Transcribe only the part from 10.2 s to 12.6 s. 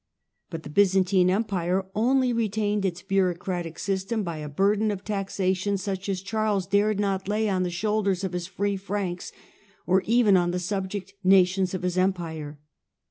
on the subject nations of his Empire.